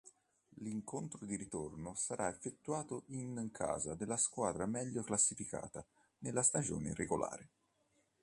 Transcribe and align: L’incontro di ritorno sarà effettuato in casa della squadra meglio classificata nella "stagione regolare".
L’incontro 0.61 1.27
di 1.27 1.35
ritorno 1.35 1.93
sarà 1.93 2.27
effettuato 2.27 3.03
in 3.09 3.51
casa 3.51 3.93
della 3.93 4.17
squadra 4.17 4.65
meglio 4.65 5.03
classificata 5.03 5.85
nella 6.21 6.41
"stagione 6.41 6.91
regolare". 6.95 7.49